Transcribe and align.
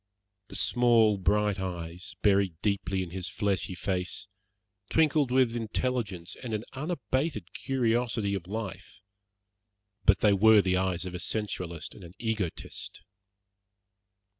The 0.47 0.55
small 0.55 1.19
bright 1.19 1.59
eyes, 1.59 2.15
buried 2.23 2.59
deeply 2.63 3.03
in 3.03 3.11
his 3.11 3.27
fleshy 3.29 3.75
face, 3.75 4.27
twinkled 4.89 5.29
with 5.29 5.55
intelligence 5.55 6.35
and 6.41 6.55
an 6.55 6.63
unabated 6.73 7.53
curiosity 7.53 8.33
of 8.33 8.47
life, 8.47 9.03
but 10.05 10.21
they 10.21 10.33
were 10.33 10.63
the 10.63 10.75
eyes 10.77 11.05
of 11.05 11.13
a 11.13 11.19
sensualist 11.19 11.93
and 11.93 12.03
an 12.03 12.15
egotist. 12.17 13.01